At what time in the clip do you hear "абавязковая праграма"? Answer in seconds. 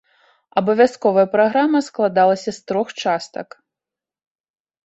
0.61-1.79